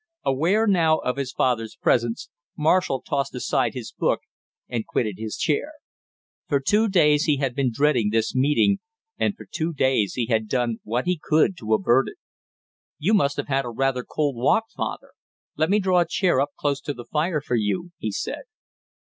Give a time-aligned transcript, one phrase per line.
[0.25, 4.21] Aware now of his father's presence, Marshall tossed aside his book
[4.67, 5.73] and quitted his chair.
[6.49, 8.79] For two days he had been dreading this meeting,
[9.19, 12.17] and for two days he had done what he could to avert it.
[12.97, 15.11] "You must have had a rather cold walk, father;
[15.55, 18.45] let me draw a chair up close to the fire for you," he said.